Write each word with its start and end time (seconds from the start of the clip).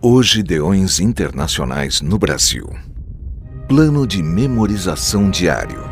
Hoje 0.00 0.44
Deões 0.44 1.00
Internacionais 1.00 2.00
no 2.00 2.20
Brasil. 2.20 2.70
Plano 3.66 4.06
de 4.06 4.22
memorização 4.22 5.28
diário. 5.28 5.82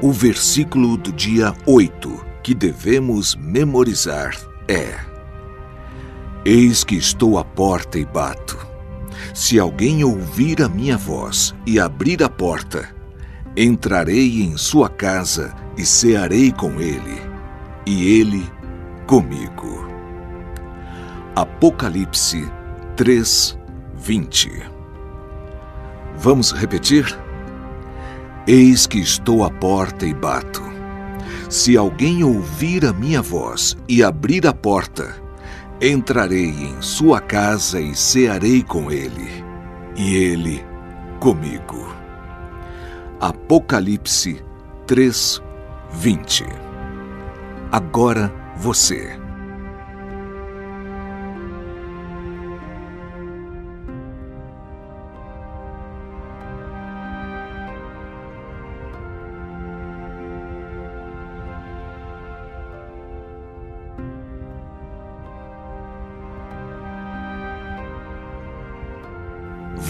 O 0.00 0.12
versículo 0.12 0.96
do 0.96 1.10
dia 1.10 1.52
8 1.66 2.24
que 2.44 2.54
devemos 2.54 3.34
memorizar 3.34 4.36
é: 4.68 5.00
Eis 6.44 6.84
que 6.84 6.94
estou 6.94 7.36
à 7.36 7.42
porta 7.42 7.98
e 7.98 8.04
bato. 8.04 8.56
Se 9.34 9.58
alguém 9.58 10.04
ouvir 10.04 10.62
a 10.62 10.68
minha 10.68 10.96
voz 10.96 11.52
e 11.66 11.80
abrir 11.80 12.22
a 12.22 12.28
porta, 12.28 12.88
entrarei 13.56 14.42
em 14.42 14.56
sua 14.56 14.88
casa 14.88 15.52
e 15.76 15.84
cearei 15.84 16.52
com 16.52 16.80
ele, 16.80 17.20
e 17.84 18.20
ele 18.20 18.48
comigo. 19.12 19.86
Apocalipse 21.36 22.50
3, 22.96 23.58
20. 23.94 24.50
Vamos 26.16 26.50
repetir? 26.50 27.04
Eis 28.46 28.86
que 28.86 29.00
estou 29.00 29.44
à 29.44 29.50
porta 29.50 30.06
e 30.06 30.14
bato. 30.14 30.62
Se 31.50 31.76
alguém 31.76 32.24
ouvir 32.24 32.86
a 32.86 32.92
minha 32.94 33.20
voz 33.20 33.76
e 33.86 34.02
abrir 34.02 34.46
a 34.46 34.54
porta, 34.54 35.14
entrarei 35.78 36.48
em 36.48 36.80
sua 36.80 37.20
casa 37.20 37.82
e 37.82 37.94
cearei 37.94 38.62
com 38.62 38.90
ele, 38.90 39.28
e 39.94 40.16
ele 40.16 40.64
comigo. 41.20 41.86
Apocalipse 43.20 44.42
3, 44.86 45.42
20. 45.92 46.46
Agora 47.70 48.41
você. 48.56 49.18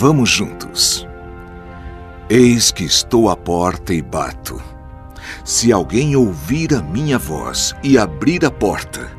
Vamos 0.03 0.31
juntos. 0.31 1.07
Eis 2.29 2.73
que 2.73 2.83
estou 2.83 3.31
à 3.31 3.37
porta 3.37 3.95
e 3.95 4.03
bato. 4.03 4.72
Se 5.45 5.73
alguém 5.73 6.15
ouvir 6.15 6.75
a 6.75 6.81
minha 6.81 7.19
voz 7.19 7.75
e 7.83 7.99
abrir 7.99 8.45
a 8.45 8.51
porta, 8.51 9.11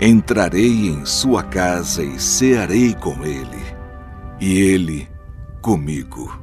entrarei 0.00 0.88
em 0.88 1.04
sua 1.04 1.42
casa 1.42 2.02
e 2.02 2.18
cearei 2.18 2.94
com 2.94 3.24
ele, 3.24 3.62
e 4.40 4.58
ele 4.58 5.08
comigo. 5.60 6.40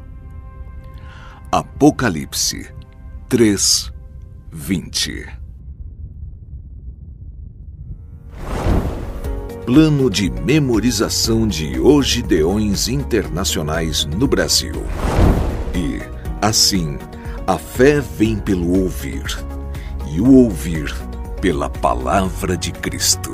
Apocalipse 1.52 2.68
3, 3.28 3.92
20 4.52 5.38
Plano 9.66 10.10
de 10.10 10.30
memorização 10.30 11.46
de 11.46 11.78
Ogideões 11.78 12.88
Internacionais 12.88 14.06
no 14.06 14.26
Brasil. 14.26 14.82
E, 15.76 16.00
assim, 16.42 16.98
a 17.48 17.58
fé 17.58 18.02
vem 18.02 18.38
pelo 18.38 18.82
ouvir, 18.82 19.24
e 20.14 20.20
o 20.20 20.34
ouvir 20.34 20.94
pela 21.40 21.70
palavra 21.70 22.58
de 22.58 22.74
Cristo. 22.74 23.34